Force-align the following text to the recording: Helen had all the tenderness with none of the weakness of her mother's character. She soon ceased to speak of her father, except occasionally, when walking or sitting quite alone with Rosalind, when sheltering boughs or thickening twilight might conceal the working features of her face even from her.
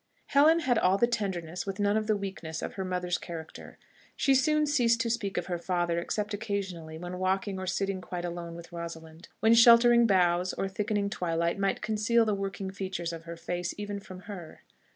Helen 0.29 0.61
had 0.61 0.79
all 0.79 0.97
the 0.97 1.05
tenderness 1.05 1.67
with 1.67 1.79
none 1.79 1.95
of 1.95 2.07
the 2.07 2.17
weakness 2.17 2.63
of 2.63 2.73
her 2.73 2.83
mother's 2.83 3.19
character. 3.19 3.77
She 4.15 4.33
soon 4.33 4.65
ceased 4.65 4.99
to 5.01 5.11
speak 5.11 5.37
of 5.37 5.45
her 5.45 5.59
father, 5.59 5.99
except 5.99 6.33
occasionally, 6.33 6.97
when 6.97 7.19
walking 7.19 7.59
or 7.59 7.67
sitting 7.67 8.01
quite 8.01 8.25
alone 8.25 8.55
with 8.55 8.71
Rosalind, 8.71 9.27
when 9.41 9.53
sheltering 9.53 10.07
boughs 10.07 10.53
or 10.53 10.67
thickening 10.67 11.11
twilight 11.11 11.59
might 11.59 11.83
conceal 11.83 12.25
the 12.25 12.33
working 12.33 12.71
features 12.71 13.13
of 13.13 13.25
her 13.25 13.37
face 13.37 13.75
even 13.77 13.99
from 13.99 14.21
her. 14.21 14.61